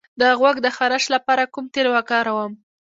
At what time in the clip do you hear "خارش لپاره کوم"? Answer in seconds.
0.77-1.65